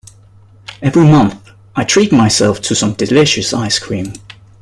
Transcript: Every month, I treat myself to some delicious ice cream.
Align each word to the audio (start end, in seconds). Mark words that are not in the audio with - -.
Every 0.81 1.03
month, 1.05 1.51
I 1.75 1.83
treat 1.83 2.11
myself 2.11 2.59
to 2.63 2.73
some 2.73 2.93
delicious 2.95 3.53
ice 3.53 3.77
cream. 3.77 4.13